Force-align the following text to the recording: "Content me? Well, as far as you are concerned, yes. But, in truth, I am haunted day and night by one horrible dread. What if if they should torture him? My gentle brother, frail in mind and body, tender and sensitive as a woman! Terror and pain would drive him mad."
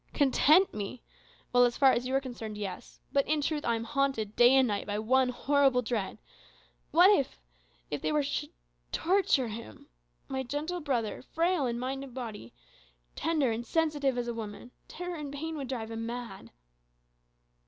"Content 0.15 0.73
me? 0.73 1.03
Well, 1.53 1.63
as 1.63 1.77
far 1.77 1.91
as 1.91 2.07
you 2.07 2.15
are 2.15 2.19
concerned, 2.19 2.57
yes. 2.57 2.99
But, 3.13 3.27
in 3.27 3.39
truth, 3.39 3.63
I 3.63 3.75
am 3.75 3.83
haunted 3.83 4.35
day 4.35 4.55
and 4.55 4.67
night 4.67 4.87
by 4.87 4.97
one 4.97 5.29
horrible 5.29 5.83
dread. 5.83 6.17
What 6.89 7.11
if 7.19 7.37
if 7.91 8.01
they 8.01 8.11
should 8.23 8.49
torture 8.91 9.49
him? 9.49 9.89
My 10.27 10.41
gentle 10.41 10.79
brother, 10.79 11.21
frail 11.21 11.67
in 11.67 11.77
mind 11.77 12.03
and 12.03 12.15
body, 12.15 12.51
tender 13.15 13.51
and 13.51 13.63
sensitive 13.63 14.17
as 14.17 14.27
a 14.27 14.33
woman! 14.33 14.71
Terror 14.87 15.17
and 15.17 15.31
pain 15.31 15.55
would 15.55 15.67
drive 15.67 15.91
him 15.91 16.03
mad." 16.07 16.49